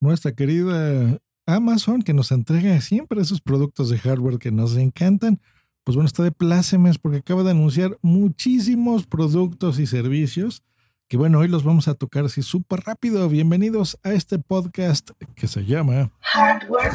nuestra 0.00 0.32
querida 0.32 1.18
Amazon 1.46 2.02
que 2.02 2.14
nos 2.14 2.32
entrega 2.32 2.80
siempre 2.80 3.20
esos 3.20 3.40
productos 3.40 3.90
de 3.90 3.98
hardware 3.98 4.38
que 4.38 4.50
nos 4.50 4.76
encantan. 4.76 5.40
Pues 5.84 5.94
bueno, 5.96 6.06
está 6.06 6.22
de 6.22 6.32
plácemes 6.32 6.98
porque 6.98 7.18
acaba 7.18 7.42
de 7.42 7.52
anunciar 7.52 7.98
muchísimos 8.02 9.06
productos 9.06 9.78
y 9.78 9.86
servicios 9.86 10.62
que 11.10 11.16
bueno, 11.16 11.40
hoy 11.40 11.48
los 11.48 11.64
vamos 11.64 11.88
a 11.88 11.94
tocar 11.94 12.24
así 12.26 12.40
súper 12.40 12.82
rápido. 12.82 13.28
Bienvenidos 13.28 13.98
a 14.04 14.12
este 14.12 14.38
podcast 14.38 15.10
que 15.34 15.48
se 15.48 15.64
llama 15.64 16.12
Hardware. 16.20 16.92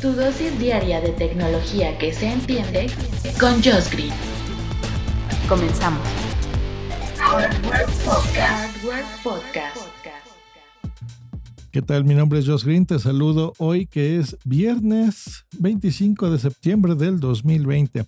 Tu 0.00 0.10
dosis 0.12 0.58
diaria 0.58 1.02
de 1.02 1.10
tecnología 1.10 1.98
que 1.98 2.14
se 2.14 2.32
entiende 2.32 2.86
con 3.38 3.62
Josh 3.62 3.90
Green. 3.92 4.14
Comenzamos. 5.46 6.00
Hardware 7.18 7.86
Podcast. 9.22 9.99
¿Qué 11.72 11.82
tal? 11.82 12.04
Mi 12.04 12.14
nombre 12.14 12.40
es 12.40 12.48
Josh 12.48 12.64
Green. 12.64 12.84
Te 12.84 12.98
saludo 12.98 13.52
hoy 13.58 13.86
que 13.86 14.18
es 14.18 14.36
viernes 14.44 15.46
25 15.60 16.28
de 16.28 16.40
septiembre 16.40 16.96
del 16.96 17.20
2020. 17.20 18.06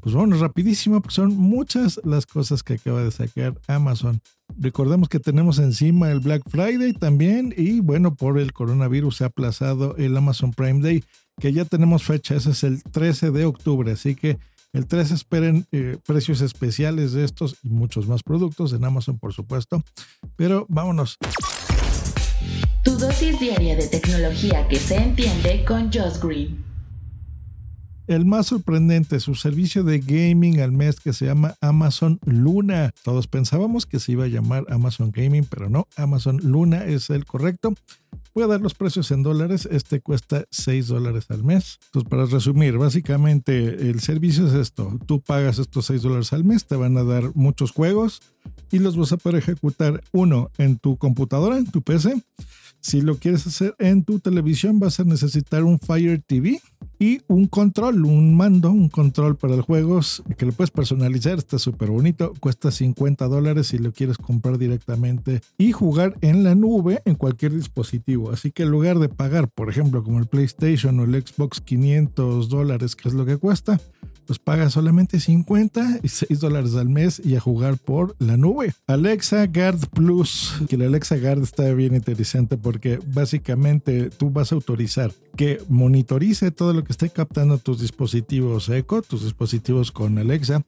Pues 0.00 0.12
bueno, 0.12 0.36
rapidísimo, 0.36 1.00
porque 1.00 1.14
son 1.14 1.36
muchas 1.36 2.00
las 2.02 2.26
cosas 2.26 2.64
que 2.64 2.74
acaba 2.74 3.04
de 3.04 3.12
sacar 3.12 3.54
Amazon. 3.68 4.20
Recordemos 4.58 5.08
que 5.08 5.20
tenemos 5.20 5.60
encima 5.60 6.10
el 6.10 6.18
Black 6.18 6.42
Friday 6.50 6.94
también 6.94 7.54
y 7.56 7.78
bueno, 7.78 8.16
por 8.16 8.40
el 8.40 8.52
coronavirus 8.52 9.18
se 9.18 9.24
ha 9.24 9.28
aplazado 9.28 9.96
el 9.96 10.16
Amazon 10.16 10.50
Prime 10.50 10.82
Day, 10.82 11.04
que 11.40 11.52
ya 11.52 11.64
tenemos 11.64 12.02
fecha, 12.02 12.34
ese 12.34 12.50
es 12.50 12.64
el 12.64 12.82
13 12.82 13.30
de 13.30 13.44
octubre, 13.44 13.92
así 13.92 14.16
que 14.16 14.36
el 14.72 14.88
13 14.88 15.14
esperen 15.14 15.64
eh, 15.70 15.98
precios 16.04 16.40
especiales 16.40 17.12
de 17.12 17.24
estos 17.24 17.56
y 17.62 17.68
muchos 17.68 18.08
más 18.08 18.24
productos 18.24 18.72
en 18.72 18.84
Amazon, 18.84 19.16
por 19.18 19.32
supuesto. 19.32 19.84
Pero 20.36 20.66
vámonos. 20.68 21.16
Tu 22.86 22.96
dosis 22.96 23.40
diaria 23.40 23.74
de 23.74 23.88
tecnología 23.88 24.68
que 24.68 24.76
se 24.76 24.94
entiende 24.94 25.64
con 25.64 25.90
Josh 25.92 26.20
Green. 26.22 26.64
El 28.06 28.24
más 28.24 28.46
sorprendente, 28.46 29.18
su 29.18 29.34
servicio 29.34 29.82
de 29.82 29.98
gaming 29.98 30.60
al 30.60 30.70
mes 30.70 31.00
que 31.00 31.12
se 31.12 31.26
llama 31.26 31.56
Amazon 31.60 32.20
Luna. 32.24 32.92
Todos 33.02 33.26
pensábamos 33.26 33.86
que 33.86 33.98
se 33.98 34.12
iba 34.12 34.26
a 34.26 34.28
llamar 34.28 34.66
Amazon 34.68 35.10
Gaming, 35.10 35.46
pero 35.50 35.68
no, 35.68 35.88
Amazon 35.96 36.38
Luna 36.44 36.84
es 36.84 37.10
el 37.10 37.24
correcto. 37.24 37.74
Voy 38.36 38.44
a 38.44 38.46
dar 38.46 38.60
los 38.60 38.74
precios 38.74 39.10
en 39.10 39.24
dólares. 39.24 39.68
Este 39.68 40.00
cuesta 40.00 40.44
6 40.50 40.86
dólares 40.86 41.24
al 41.30 41.42
mes. 41.42 41.80
Entonces, 41.86 42.08
para 42.08 42.26
resumir, 42.26 42.78
básicamente 42.78 43.90
el 43.90 43.98
servicio 43.98 44.46
es 44.46 44.54
esto. 44.54 44.96
Tú 45.06 45.20
pagas 45.20 45.58
estos 45.58 45.86
6 45.86 46.02
dólares 46.02 46.32
al 46.32 46.44
mes, 46.44 46.66
te 46.66 46.76
van 46.76 46.96
a 46.98 47.02
dar 47.02 47.32
muchos 47.34 47.72
juegos 47.72 48.22
y 48.70 48.78
los 48.78 48.96
vas 48.96 49.12
a 49.12 49.16
poder 49.16 49.38
ejecutar 49.38 50.04
uno 50.12 50.50
en 50.58 50.78
tu 50.78 50.96
computadora, 50.96 51.58
en 51.58 51.66
tu 51.66 51.82
PC. 51.82 52.22
Si 52.86 53.00
lo 53.00 53.16
quieres 53.16 53.44
hacer 53.48 53.74
en 53.80 54.04
tu 54.04 54.20
televisión, 54.20 54.78
vas 54.78 55.00
a 55.00 55.04
necesitar 55.04 55.64
un 55.64 55.80
Fire 55.80 56.22
TV 56.22 56.60
y 57.00 57.20
un 57.26 57.48
control, 57.48 58.04
un 58.04 58.36
mando, 58.36 58.70
un 58.70 58.90
control 58.90 59.36
para 59.36 59.56
el 59.56 59.62
juego 59.62 59.98
que 60.38 60.46
le 60.46 60.52
puedes 60.52 60.70
personalizar. 60.70 61.36
Está 61.36 61.58
súper 61.58 61.90
bonito. 61.90 62.32
Cuesta 62.38 62.70
50 62.70 63.26
dólares 63.26 63.66
si 63.66 63.78
lo 63.78 63.90
quieres 63.90 64.18
comprar 64.18 64.56
directamente 64.56 65.40
y 65.58 65.72
jugar 65.72 66.16
en 66.20 66.44
la 66.44 66.54
nube 66.54 67.02
en 67.06 67.16
cualquier 67.16 67.54
dispositivo. 67.54 68.30
Así 68.30 68.52
que 68.52 68.62
en 68.62 68.70
lugar 68.70 69.00
de 69.00 69.08
pagar, 69.08 69.48
por 69.48 69.68
ejemplo, 69.68 70.04
como 70.04 70.20
el 70.20 70.26
PlayStation 70.26 71.00
o 71.00 71.02
el 71.02 71.20
Xbox 71.20 71.60
500 71.60 72.48
dólares, 72.48 72.94
que 72.94 73.08
es 73.08 73.16
lo 73.16 73.26
que 73.26 73.36
cuesta, 73.36 73.80
pues 74.26 74.38
paga 74.38 74.70
solamente 74.70 75.20
50 75.20 76.00
y 76.02 76.08
6 76.08 76.40
dólares 76.40 76.74
al 76.74 76.88
mes 76.88 77.20
y 77.24 77.36
a 77.36 77.40
jugar 77.40 77.78
por 77.78 78.16
la 78.18 78.36
nube. 78.36 78.74
Alexa 78.86 79.46
Guard 79.46 79.88
Plus, 79.92 80.54
que 80.68 80.76
la 80.76 80.86
Alexa 80.86 81.16
Guard 81.16 81.42
está 81.42 81.72
bien 81.72 81.94
interesante 81.94 82.56
porque 82.56 82.98
básicamente 83.06 84.10
tú 84.10 84.30
vas 84.30 84.52
a 84.52 84.56
autorizar 84.56 85.12
que 85.36 85.60
monitorice 85.68 86.50
todo 86.50 86.72
lo 86.72 86.84
que 86.84 86.92
esté 86.92 87.10
captando 87.10 87.58
tus 87.58 87.80
dispositivos 87.80 88.68
Echo, 88.68 89.02
tus 89.02 89.24
dispositivos 89.24 89.92
con 89.92 90.18
Alexa 90.18 90.62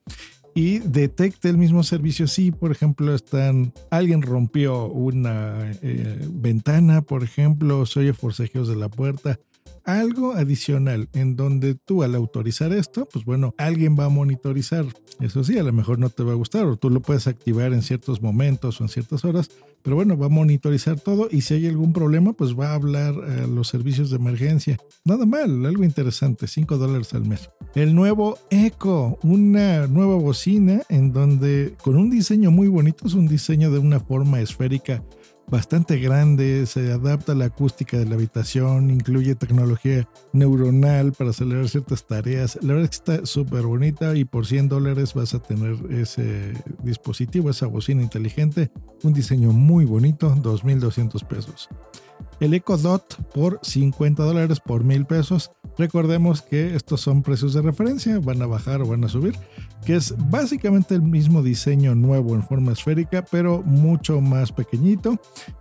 y 0.54 0.80
detecte 0.80 1.48
el 1.48 1.56
mismo 1.56 1.84
servicio 1.84 2.26
si, 2.26 2.50
por 2.50 2.72
ejemplo, 2.72 3.14
están 3.14 3.72
alguien 3.90 4.22
rompió 4.22 4.86
una 4.86 5.70
eh, 5.82 6.26
ventana, 6.30 7.02
por 7.02 7.22
ejemplo, 7.22 7.86
se 7.86 8.00
oye 8.00 8.12
forcejeos 8.12 8.66
de 8.69 8.76
la 8.76 8.88
puerta 8.88 9.38
algo 9.88 10.34
adicional 10.34 11.09
en 11.15 11.34
donde 11.34 11.75
tú 11.75 12.03
al 12.03 12.15
autorizar 12.15 12.75
esto, 12.75 13.09
pues 13.10 13.25
bueno, 13.25 13.54
alguien 13.56 13.97
va 13.99 14.04
a 14.04 14.10
monitorizar. 14.10 14.84
Eso 15.19 15.43
sí, 15.43 15.59
a 15.59 15.62
lo 15.62 15.72
mejor 15.72 15.99
no 15.99 16.10
te 16.10 16.22
va 16.22 16.32
a 16.32 16.37
gustar 16.37 16.66
o 16.66 16.76
tú 16.76 16.91
lo 16.91 17.00
puedes 17.00 17.26
activar 17.26 17.72
en 17.72 17.81
ciertos 17.81 18.21
momentos 18.21 18.81
o 18.81 18.84
en 18.84 18.91
ciertas 18.91 19.25
horas, 19.25 19.50
pero 19.82 19.97
bueno, 19.97 20.19
va 20.19 20.26
a 20.26 20.28
monitorizar 20.28 21.00
todo 21.00 21.28
y 21.31 21.41
si 21.41 21.54
hay 21.54 21.66
algún 21.66 21.94
problema, 21.94 22.34
pues 22.34 22.54
va 22.54 22.72
a 22.72 22.75
hablar 22.75 23.15
a 23.15 23.47
los 23.47 23.69
servicios 23.69 24.10
de 24.10 24.16
emergencia. 24.16 24.76
Nada 25.06 25.25
mal, 25.25 25.65
algo 25.65 25.82
interesante, 25.84 26.47
5 26.47 26.76
dólares 26.76 27.15
al 27.15 27.25
mes. 27.25 27.49
El 27.75 27.94
nuevo 27.94 28.37
Echo, 28.50 29.19
una 29.22 29.87
nueva 29.87 30.16
bocina 30.16 30.82
en 30.91 31.15
donde 31.15 31.75
con 31.82 31.97
un 31.97 32.10
diseño 32.10 32.50
muy 32.50 32.69
bonito, 32.69 33.06
es 33.06 33.15
un 33.15 33.26
diseño 33.26 33.70
de 33.70 33.78
una 33.78 34.00
forma 34.00 34.43
esférica 34.43 35.03
bastante 35.50 35.98
grande, 35.98 36.66
se 36.66 36.92
adapta 36.92 37.32
a 37.32 37.34
la 37.34 37.47
acústica 37.47 37.98
de 37.98 38.06
la 38.06 38.14
habitación, 38.14 38.91
incluye 38.91 39.34
tecnología 39.34 40.09
neuronal 40.32 41.12
para 41.12 41.31
acelerar 41.31 41.69
ciertas 41.69 42.06
tareas. 42.06 42.59
La 42.62 42.75
verdad 42.75 42.84
es 42.84 43.00
que 43.00 43.12
está 43.12 43.26
súper 43.26 43.62
bonita 43.62 44.16
y 44.16 44.25
por 44.25 44.47
100 44.47 44.69
dólares 44.69 45.14
vas 45.14 45.34
a 45.34 45.41
tener 45.41 45.76
ese 45.91 46.54
dispositivo, 46.82 47.50
esa 47.50 47.66
bocina 47.66 48.03
inteligente, 48.03 48.70
un 49.03 49.12
diseño 49.12 49.53
muy 49.53 49.84
bonito, 49.84 50.34
2.200 50.34 51.26
pesos. 51.26 51.69
El 52.41 52.54
Echo 52.54 52.76
Dot 52.76 53.16
por 53.32 53.58
50 53.62 54.22
dólares 54.22 54.60
por 54.60 54.84
1000 54.84 55.06
pesos. 55.06 55.50
Recordemos 55.76 56.42
que 56.42 56.76
estos 56.76 57.00
son 57.00 57.22
precios 57.22 57.53
de 57.53 57.62
referencia, 57.62 58.20
van 58.20 58.42
a 58.42 58.47
bajar 58.47 58.81
o 58.81 58.87
van 58.87 59.04
a 59.04 59.08
subir, 59.08 59.34
que 59.84 59.96
es 59.96 60.14
básicamente 60.30 60.94
el 60.94 61.02
mismo 61.02 61.42
diseño 61.42 61.94
nuevo 61.94 62.34
en 62.34 62.42
forma 62.42 62.72
esférica, 62.72 63.24
pero 63.30 63.62
mucho 63.62 64.20
más 64.20 64.52
pequeñito. 64.52 65.20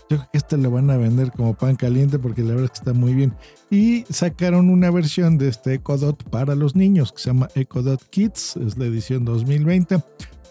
Yo 0.09 0.17
creo 0.17 0.29
que 0.31 0.37
este 0.37 0.57
lo 0.57 0.71
van 0.71 0.89
a 0.89 0.97
vender 0.97 1.31
como 1.31 1.53
pan 1.53 1.75
caliente 1.75 2.19
porque 2.19 2.41
la 2.41 2.49
verdad 2.49 2.65
es 2.65 2.71
que 2.71 2.89
está 2.89 2.93
muy 2.93 3.13
bien. 3.13 3.33
Y 3.69 4.05
sacaron 4.09 4.69
una 4.69 4.91
versión 4.91 5.37
de 5.37 5.49
este 5.49 5.75
Echo 5.75 5.97
Dot 5.97 6.23
para 6.29 6.55
los 6.55 6.75
niños 6.75 7.11
que 7.11 7.19
se 7.19 7.29
llama 7.29 7.49
Echo 7.55 7.81
Dot 7.81 8.03
Kids, 8.09 8.57
es 8.57 8.77
la 8.77 8.85
edición 8.85 9.25
2020 9.25 10.01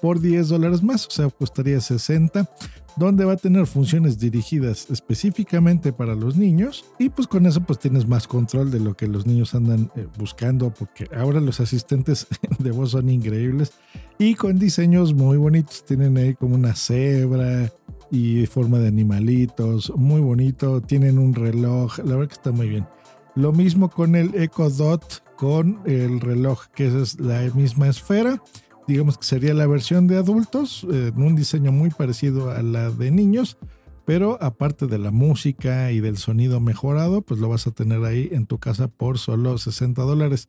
por 0.00 0.21
10 0.21 0.48
dólares 0.48 0.83
más, 0.83 1.06
o 1.06 1.10
sea, 1.10 1.31
costaría 1.31 1.81
60 1.81 2.48
donde 2.97 3.25
va 3.25 3.34
a 3.34 3.37
tener 3.37 3.67
funciones 3.67 4.19
dirigidas 4.19 4.91
específicamente 4.91 5.93
para 5.93 6.15
los 6.15 6.37
niños 6.37 6.84
y 6.99 7.11
pues 7.11 7.29
con 7.29 7.47
eso 7.47 7.61
pues 7.61 7.79
tienes 7.79 8.09
más 8.09 8.27
control 8.27 8.71
de 8.71 8.81
lo 8.81 8.95
que 8.95 9.07
los 9.07 9.27
niños 9.27 9.55
andan 9.55 9.91
eh, 9.97 10.07
buscando 10.19 10.73
porque 10.73 11.07
ahora 11.15 11.41
los 11.41 11.61
asistentes 11.61 12.27
de 12.59 12.71
voz 12.71 12.93
son 12.93 13.09
increíbles 13.11 13.73
y 14.19 14.34
con 14.34 14.59
diseños 14.59 15.12
muy 15.12 15.37
bonitos, 15.37 15.84
tienen 15.84 16.17
ahí 16.17 16.34
como 16.34 16.55
una 16.55 16.75
cebra 16.75 17.71
y 18.11 18.47
forma 18.47 18.79
de 18.79 18.89
animalitos, 18.89 19.93
muy 19.95 20.21
bonito, 20.21 20.81
tienen 20.81 21.19
un 21.19 21.34
reloj, 21.34 21.99
la 21.99 22.17
verdad 22.17 22.28
que 22.28 22.34
está 22.34 22.53
muy 22.53 22.69
bien. 22.69 22.87
Lo 23.34 23.53
mismo 23.53 23.91
con 23.91 24.15
el 24.15 24.34
Echo 24.34 24.71
Dot, 24.71 25.23
con 25.37 25.81
el 25.84 26.21
reloj 26.21 26.67
que 26.75 26.87
es 26.87 27.21
la 27.21 27.43
misma 27.55 27.89
esfera 27.89 28.41
digamos 28.87 29.19
que 29.19 29.25
sería 29.25 29.55
la 29.55 29.67
versión 29.67 30.07
de 30.07 30.17
adultos, 30.17 30.87
en 30.91 31.21
un 31.21 31.37
diseño 31.37 31.73
muy 31.73 31.91
parecido 31.91 32.51
a 32.51 32.63
la 32.63 32.91
de 32.91 33.11
niños, 33.11 33.59
pero 34.07 34.39
aparte 34.41 34.87
de 34.87 34.99
la 34.99 35.11
música 35.11 35.91
y 35.91 36.01
del 36.01 36.17
sonido 36.17 36.61
mejorado, 36.61 37.23
pues 37.23 37.41
lo 37.41 37.49
vas 37.49 37.67
a 37.67 37.73
tener 37.73 38.05
ahí 38.05 38.29
en 38.31 38.47
tu 38.47 38.59
casa 38.59 38.89
por 38.89 39.19
solo 39.19 39.59
60 39.59 40.01
dólares. 40.03 40.47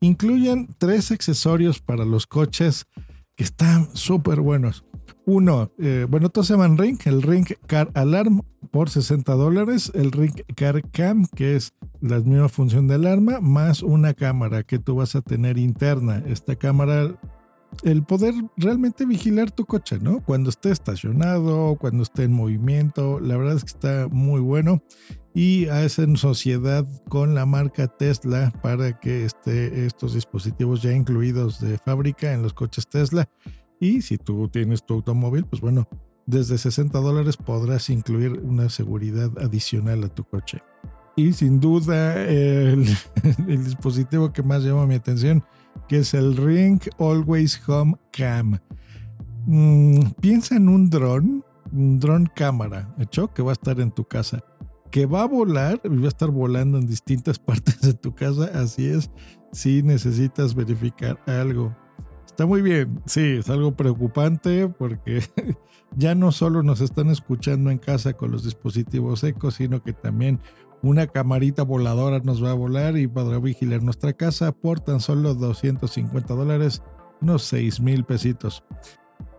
Incluyen 0.00 0.68
tres 0.76 1.10
accesorios 1.10 1.80
para 1.80 2.04
los 2.04 2.26
coches 2.26 2.86
que 3.34 3.44
están 3.44 3.88
súper 3.94 4.40
buenos. 4.40 4.84
Uno, 5.24 5.72
eh, 5.78 6.06
bueno, 6.08 6.28
todos 6.28 6.48
se 6.48 6.54
llaman 6.54 6.76
Ring, 6.76 6.98
el 7.06 7.22
Ring 7.22 7.46
Car 7.66 7.90
Alarm 7.94 8.42
por 8.70 8.90
60 8.90 9.32
dólares, 9.32 9.90
el 9.94 10.12
Ring 10.12 10.42
Car 10.54 10.82
Cam, 10.90 11.26
que 11.34 11.56
es 11.56 11.72
la 12.00 12.20
misma 12.20 12.48
función 12.48 12.88
de 12.88 12.94
alarma, 12.94 13.40
más 13.40 13.82
una 13.82 14.14
cámara 14.14 14.62
que 14.62 14.78
tú 14.78 14.96
vas 14.96 15.16
a 15.16 15.22
tener 15.22 15.56
interna. 15.58 16.22
Esta 16.26 16.56
cámara 16.56 17.18
el 17.82 18.02
poder 18.02 18.34
realmente 18.56 19.06
vigilar 19.06 19.50
tu 19.50 19.64
coche, 19.64 19.98
¿no? 20.00 20.20
Cuando 20.24 20.50
esté 20.50 20.70
estacionado, 20.70 21.76
cuando 21.76 22.02
esté 22.02 22.24
en 22.24 22.32
movimiento, 22.32 23.20
la 23.20 23.36
verdad 23.36 23.56
es 23.56 23.64
que 23.64 23.70
está 23.70 24.08
muy 24.10 24.40
bueno 24.40 24.82
y 25.34 25.66
hacen 25.68 26.16
sociedad 26.16 26.86
con 27.08 27.34
la 27.34 27.46
marca 27.46 27.86
Tesla 27.86 28.52
para 28.62 28.98
que 28.98 29.24
esté 29.24 29.86
estos 29.86 30.14
dispositivos 30.14 30.82
ya 30.82 30.92
incluidos 30.92 31.60
de 31.60 31.78
fábrica 31.78 32.32
en 32.32 32.42
los 32.42 32.54
coches 32.54 32.88
Tesla. 32.88 33.28
Y 33.78 34.02
si 34.02 34.18
tú 34.18 34.48
tienes 34.48 34.84
tu 34.84 34.94
automóvil, 34.94 35.44
pues 35.44 35.62
bueno, 35.62 35.88
desde 36.26 36.58
60 36.58 36.98
dólares 36.98 37.36
podrás 37.36 37.88
incluir 37.90 38.40
una 38.42 38.68
seguridad 38.68 39.30
adicional 39.38 40.02
a 40.04 40.08
tu 40.08 40.24
coche. 40.24 40.58
Y 41.14 41.32
sin 41.32 41.60
duda 41.60 42.20
el, 42.24 42.86
el 43.48 43.64
dispositivo 43.64 44.32
que 44.32 44.42
más 44.42 44.64
llama 44.64 44.86
mi 44.86 44.94
atención 44.94 45.44
que 45.86 45.98
es 45.98 46.14
el 46.14 46.36
Ring 46.36 46.80
Always 46.98 47.60
Home 47.68 47.96
Cam. 48.10 48.58
Mm, 49.46 50.12
piensa 50.20 50.56
en 50.56 50.68
un 50.68 50.90
dron, 50.90 51.44
un 51.72 52.00
dron 52.00 52.26
cámara, 52.34 52.94
hecho 52.98 53.32
que 53.32 53.42
va 53.42 53.50
a 53.50 53.52
estar 53.52 53.80
en 53.80 53.90
tu 53.90 54.04
casa. 54.04 54.44
que 54.90 55.04
va 55.04 55.22
a 55.22 55.26
volar 55.26 55.80
y 55.84 55.88
va 55.88 56.06
a 56.06 56.08
estar 56.08 56.30
volando 56.30 56.78
en 56.78 56.86
distintas 56.86 57.38
partes 57.38 57.80
de 57.82 57.94
tu 57.94 58.14
casa. 58.14 58.50
Así 58.54 58.86
es, 58.86 59.10
si 59.52 59.82
necesitas 59.82 60.54
verificar 60.54 61.20
algo. 61.26 61.76
Está 62.26 62.46
muy 62.46 62.62
bien, 62.62 63.02
sí, 63.04 63.38
es 63.38 63.50
algo 63.50 63.72
preocupante 63.76 64.68
porque 64.68 65.22
ya 65.96 66.14
no 66.14 66.30
solo 66.30 66.62
nos 66.62 66.80
están 66.80 67.08
escuchando 67.08 67.70
en 67.70 67.78
casa 67.78 68.12
con 68.12 68.30
los 68.30 68.44
dispositivos 68.44 69.24
ecos, 69.24 69.54
sino 69.54 69.82
que 69.82 69.92
también 69.92 70.40
una 70.82 71.06
camarita 71.06 71.62
voladora 71.62 72.20
nos 72.20 72.42
va 72.42 72.50
a 72.50 72.54
volar 72.54 72.96
y 72.96 73.06
podrá 73.06 73.38
vigilar 73.38 73.82
nuestra 73.82 74.12
casa 74.12 74.52
por 74.52 74.80
tan 74.80 75.00
solo 75.00 75.34
250 75.34 76.34
dólares, 76.34 76.82
unos 77.20 77.42
6 77.44 77.80
mil 77.80 78.04
pesitos. 78.04 78.64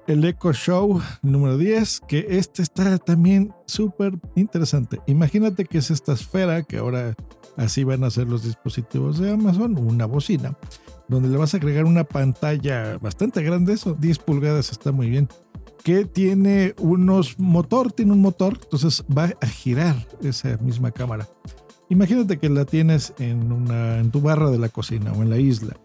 El 0.08 0.26
Echo 0.26 0.54
Show 0.54 1.00
número 1.22 1.58
10, 1.58 2.02
que 2.08 2.26
este 2.30 2.64
está 2.64 2.98
también 2.98 3.54
súper 3.68 4.14
interesante. 4.36 5.00
Imagínate 5.06 5.66
que 5.66 5.78
es 5.78 5.92
esta 5.92 6.14
esfera, 6.14 6.64
que 6.64 6.78
ahora 6.78 7.16
así 7.58 7.84
van 7.84 8.04
a 8.04 8.10
ser 8.10 8.28
los 8.28 8.44
dispositivos 8.44 9.20
de 9.20 9.32
Amazon, 9.32 9.78
una 9.78 10.08
bocina, 10.08 10.58
donde 11.08 11.30
le 11.30 11.38
vas 11.38 11.54
a 11.54 11.58
agregar 11.58 11.86
una 11.86 12.06
pantalla 12.06 12.98
bastante 12.98 13.44
grande, 13.44 13.74
eso 13.74 13.94
10 13.94 14.20
pulgadas 14.20 14.72
está 14.72 14.92
muy 14.92 15.10
bien, 15.10 15.28
que 15.84 16.06
tiene 16.06 16.76
unos 16.78 17.40
motor, 17.40 17.92
tiene 17.92 18.12
un 18.12 18.22
motor, 18.22 18.58
entonces 18.62 19.04
va 19.16 19.34
a 19.42 19.48
girar 19.48 20.08
esa 20.22 20.58
misma 20.58 20.92
cámara. 20.92 21.28
Imagínate 21.90 22.38
que 22.38 22.50
la 22.50 22.66
tienes 22.66 23.14
en, 23.18 23.52
una, 23.52 23.98
en 24.00 24.12
tu 24.12 24.22
barra 24.22 24.52
de 24.52 24.60
la 24.60 24.70
cocina 24.70 25.12
o 25.14 25.24
en 25.24 25.30
la 25.30 25.38
isla 25.38 25.76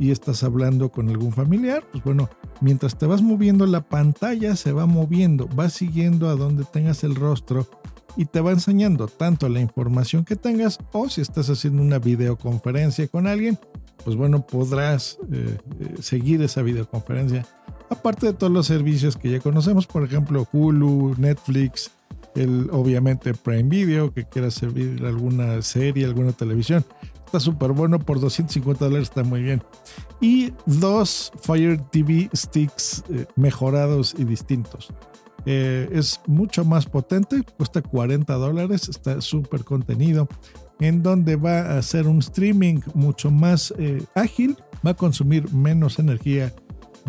y 0.00 0.10
estás 0.10 0.42
hablando 0.44 0.90
con 0.90 1.10
algún 1.10 1.32
familiar, 1.32 1.84
pues 1.92 2.02
bueno, 2.02 2.30
mientras 2.62 2.96
te 2.96 3.06
vas 3.06 3.20
moviendo 3.20 3.66
la 3.66 3.82
pantalla 3.82 4.56
se 4.56 4.72
va 4.72 4.86
moviendo, 4.86 5.46
va 5.48 5.68
siguiendo 5.68 6.30
a 6.30 6.36
donde 6.36 6.64
tengas 6.64 7.04
el 7.04 7.14
rostro 7.14 7.68
y 8.16 8.24
te 8.24 8.40
va 8.40 8.52
enseñando 8.52 9.08
tanto 9.08 9.48
la 9.48 9.60
información 9.60 10.24
que 10.24 10.36
tengas 10.36 10.78
o 10.92 11.08
si 11.10 11.20
estás 11.20 11.50
haciendo 11.50 11.82
una 11.82 11.98
videoconferencia 11.98 13.08
con 13.08 13.26
alguien, 13.26 13.58
pues 14.02 14.16
bueno, 14.16 14.46
podrás 14.46 15.18
eh, 15.30 15.58
eh, 15.80 15.94
seguir 16.00 16.40
esa 16.42 16.62
videoconferencia. 16.62 17.46
Aparte 17.90 18.26
de 18.26 18.32
todos 18.32 18.52
los 18.52 18.66
servicios 18.66 19.16
que 19.16 19.30
ya 19.30 19.40
conocemos, 19.40 19.86
por 19.86 20.04
ejemplo, 20.04 20.46
Hulu, 20.52 21.16
Netflix, 21.18 21.90
el 22.34 22.68
obviamente 22.72 23.34
Prime 23.34 23.64
Video, 23.64 24.14
que 24.14 24.24
quieras 24.24 24.54
servir 24.54 25.04
alguna 25.04 25.60
serie, 25.62 26.06
alguna 26.06 26.32
televisión. 26.32 26.84
Está 27.26 27.40
súper 27.40 27.72
bueno, 27.72 27.98
por 27.98 28.20
250 28.20 28.84
dólares 28.84 29.08
está 29.08 29.24
muy 29.24 29.42
bien. 29.42 29.62
Y 30.20 30.52
dos 30.66 31.32
Fire 31.42 31.80
TV 31.90 32.30
Sticks 32.34 33.04
eh, 33.10 33.26
mejorados 33.36 34.14
y 34.18 34.24
distintos. 34.24 34.92
es 35.44 36.20
mucho 36.26 36.64
más 36.64 36.86
potente, 36.86 37.42
cuesta 37.56 37.82
40 37.82 38.32
dólares, 38.34 38.88
está 38.88 39.20
súper 39.20 39.64
contenido 39.64 40.28
en 40.80 41.02
donde 41.02 41.36
va 41.36 41.60
a 41.60 41.78
hacer 41.78 42.06
un 42.06 42.18
streaming 42.18 42.80
mucho 42.94 43.30
más 43.30 43.72
eh, 43.78 44.02
ágil, 44.14 44.56
va 44.84 44.92
a 44.92 44.94
consumir 44.94 45.52
menos 45.52 45.98
energía, 45.98 46.52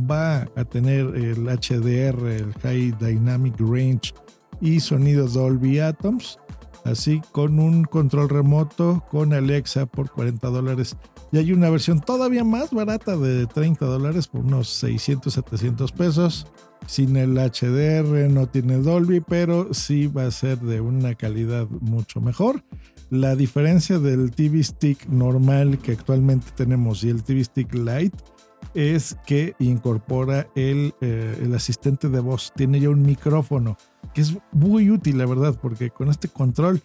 va 0.10 0.48
a 0.56 0.66
tener 0.66 1.16
el 1.16 1.46
HDR, 1.46 2.28
el 2.28 2.54
High 2.62 2.94
Dynamic 3.00 3.60
Range 3.60 4.14
y 4.62 4.80
sonidos 4.80 5.34
Dolby 5.34 5.80
Atoms, 5.80 6.40
así 6.86 7.22
con 7.32 7.60
un 7.60 7.84
control 7.84 8.30
remoto 8.30 9.04
con 9.10 9.34
Alexa 9.34 9.86
por 9.86 10.12
40 10.12 10.48
dólares. 10.48 10.96
Y 11.32 11.38
hay 11.38 11.54
una 11.54 11.70
versión 11.70 12.02
todavía 12.02 12.44
más 12.44 12.72
barata 12.72 13.16
de 13.16 13.48
30 13.48 13.86
dólares 13.86 14.28
por 14.28 14.42
unos 14.42 14.68
600, 14.70 15.34
700 15.34 15.92
pesos. 15.92 16.48
Sin 16.88 17.16
el 17.16 17.36
HDR, 17.36 18.30
no 18.30 18.48
tiene 18.48 18.78
Dolby, 18.78 19.22
pero 19.22 19.74
sí 19.74 20.08
va 20.08 20.26
a 20.26 20.32
ser 20.32 20.60
de 20.60 20.82
una 20.82 21.14
calidad 21.14 21.68
mucho 21.70 22.22
mejor. 22.22 22.64
La 23.10 23.36
diferencia 23.36 24.00
del 24.00 24.32
TV 24.32 24.64
Stick 24.64 25.08
normal 25.08 25.78
que 25.78 25.92
actualmente 25.92 26.48
tenemos 26.56 27.04
y 27.04 27.10
el 27.10 27.24
TV 27.24 27.44
Stick 27.44 27.74
Lite 27.76 28.18
es 28.74 29.18
que 29.26 29.56
incorpora 29.60 30.48
el, 30.56 30.94
eh, 31.02 31.40
el, 31.42 31.54
asistente 31.56 32.10
de 32.10 32.20
voz. 32.20 32.52
Tiene 32.56 32.80
ya 32.80 32.90
un 32.90 33.02
micrófono 33.02 33.78
que 34.14 34.22
es 34.22 34.38
muy 34.52 34.90
útil, 34.90 35.18
la 35.18 35.26
verdad, 35.26 35.58
porque 35.62 35.90
con 35.90 36.10
este 36.10 36.28
control 36.28 36.82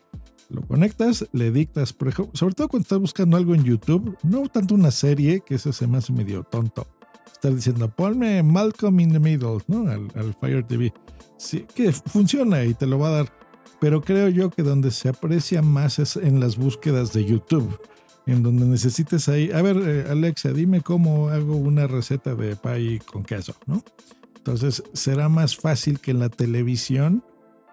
lo 0.48 0.62
conectas, 0.62 1.26
le 1.32 1.50
dictas, 1.50 1.92
por 1.92 2.12
sobre 2.34 2.54
todo 2.54 2.68
cuando 2.68 2.84
estás 2.84 3.00
buscando 3.00 3.36
algo 3.36 3.54
en 3.54 3.64
YouTube, 3.64 4.16
no 4.22 4.48
tanto 4.48 4.74
una 4.74 4.90
serie, 4.90 5.42
que 5.44 5.56
eso 5.56 5.72
se 5.72 5.86
me 5.86 5.98
hace 5.98 6.12
medio 6.12 6.44
tonto. 6.44 6.86
Estar 7.32 7.54
diciendo, 7.54 7.88
ponme 7.90 8.42
Malcolm 8.42 9.00
in 9.00 9.12
the 9.12 9.20
Middle, 9.20 9.58
¿no? 9.66 9.90
Al, 9.90 10.08
al 10.14 10.34
Fire 10.34 10.64
TV. 10.64 10.92
Sí, 11.36 11.66
que 11.74 11.92
funciona 11.92 12.64
y 12.64 12.74
te 12.74 12.86
lo 12.86 12.98
va 12.98 13.08
a 13.08 13.10
dar 13.10 13.46
pero 13.80 14.00
creo 14.02 14.28
yo 14.28 14.50
que 14.50 14.62
donde 14.62 14.90
se 14.90 15.08
aprecia 15.08 15.62
más 15.62 15.98
es 15.98 16.16
en 16.16 16.40
las 16.40 16.56
búsquedas 16.56 17.12
de 17.12 17.24
YouTube, 17.24 17.78
en 18.26 18.42
donde 18.42 18.66
necesites 18.66 19.28
ahí, 19.28 19.50
a 19.52 19.62
ver, 19.62 19.76
eh, 19.76 20.06
Alexa, 20.10 20.52
dime 20.52 20.80
cómo 20.80 21.28
hago 21.28 21.56
una 21.56 21.86
receta 21.86 22.34
de 22.34 22.56
pay 22.56 22.98
con 22.98 23.22
queso, 23.22 23.54
¿no? 23.66 23.82
Entonces 24.36 24.82
será 24.92 25.28
más 25.28 25.56
fácil 25.56 26.00
que 26.00 26.10
en 26.10 26.18
la 26.18 26.28
televisión, 26.28 27.24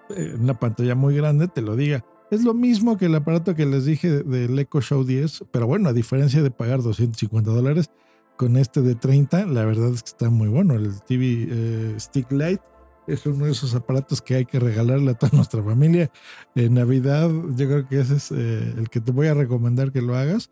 eh, 0.09 0.31
en 0.35 0.41
una 0.41 0.59
pantalla 0.59 0.95
muy 0.95 1.15
grande, 1.15 1.47
te 1.47 1.61
lo 1.61 1.75
diga. 1.75 2.05
Es 2.31 2.44
lo 2.44 2.53
mismo 2.53 2.97
que 2.97 3.05
el 3.07 3.15
aparato 3.15 3.55
que 3.55 3.65
les 3.65 3.85
dije 3.85 4.23
del 4.23 4.57
Echo 4.57 4.81
Show 4.81 5.03
10, 5.03 5.45
pero 5.51 5.67
bueno, 5.67 5.89
a 5.89 5.94
diferencia 5.94 6.41
de 6.41 6.51
pagar 6.51 6.81
250 6.81 7.51
dólares, 7.51 7.89
con 8.38 8.57
este 8.57 8.81
de 8.81 8.95
30, 8.95 9.45
la 9.45 9.65
verdad 9.65 9.89
es 9.94 10.03
que 10.03 10.09
está 10.09 10.29
muy 10.29 10.47
bueno. 10.47 10.73
El 10.73 11.00
TV 11.01 11.47
eh, 11.50 11.95
Stick 12.00 12.31
Light 12.31 12.61
es 13.07 13.25
uno 13.25 13.45
de 13.45 13.51
esos 13.51 13.75
aparatos 13.75 14.21
que 14.21 14.35
hay 14.35 14.45
que 14.45 14.59
regalarle 14.59 15.11
a 15.11 15.13
toda 15.13 15.31
nuestra 15.35 15.63
familia. 15.63 16.11
En 16.55 16.73
Navidad, 16.75 17.29
yo 17.55 17.67
creo 17.67 17.88
que 17.88 18.00
ese 18.00 18.15
es 18.15 18.31
eh, 18.31 18.73
el 18.77 18.89
que 18.89 19.01
te 19.01 19.11
voy 19.11 19.27
a 19.27 19.33
recomendar 19.33 19.91
que 19.91 20.01
lo 20.01 20.15
hagas, 20.15 20.50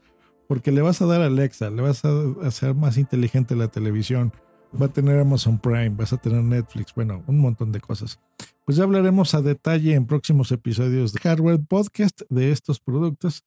porque 0.47 0.71
le 0.71 0.81
vas 0.81 1.01
a 1.01 1.05
dar 1.05 1.21
a 1.21 1.27
Alexa, 1.27 1.69
le 1.69 1.81
vas 1.81 2.03
a 2.03 2.11
hacer 2.43 2.75
más 2.75 2.97
inteligente 2.97 3.55
la 3.55 3.69
televisión, 3.69 4.33
va 4.79 4.87
a 4.87 4.93
tener 4.93 5.19
Amazon 5.19 5.59
Prime, 5.59 5.89
vas 5.89 6.13
a 6.13 6.17
tener 6.17 6.43
Netflix, 6.43 6.93
bueno, 6.93 7.23
un 7.27 7.39
montón 7.39 7.71
de 7.71 7.81
cosas. 7.81 8.19
Pues 8.65 8.77
ya 8.77 8.83
hablaremos 8.83 9.33
a 9.33 9.41
detalle 9.41 9.93
en 9.95 10.05
próximos 10.05 10.51
episodios 10.51 11.13
de 11.13 11.19
Hardware 11.19 11.59
Podcast 11.67 12.21
de 12.29 12.51
estos 12.51 12.79
productos. 12.79 13.43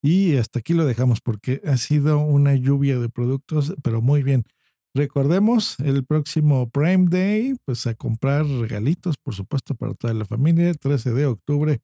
Y 0.00 0.36
hasta 0.36 0.60
aquí 0.60 0.74
lo 0.74 0.84
dejamos 0.84 1.20
porque 1.20 1.60
ha 1.66 1.76
sido 1.76 2.18
una 2.20 2.54
lluvia 2.54 2.98
de 2.98 3.08
productos, 3.08 3.74
pero 3.82 4.00
muy 4.00 4.22
bien. 4.22 4.44
Recordemos 4.98 5.78
el 5.78 6.04
próximo 6.04 6.70
Prime 6.70 7.06
Day, 7.08 7.54
pues 7.64 7.86
a 7.86 7.94
comprar 7.94 8.44
regalitos, 8.44 9.16
por 9.16 9.32
supuesto, 9.32 9.76
para 9.76 9.94
toda 9.94 10.12
la 10.12 10.24
familia, 10.24 10.74
13 10.74 11.12
de 11.12 11.26
octubre. 11.26 11.78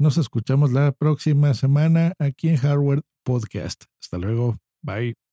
Nos 0.00 0.18
escuchamos 0.18 0.72
la 0.72 0.90
próxima 0.90 1.54
semana 1.54 2.14
aquí 2.18 2.48
en 2.48 2.56
Hardware 2.56 3.02
Podcast. 3.22 3.84
Hasta 4.02 4.18
luego. 4.18 4.56
Bye. 4.82 5.25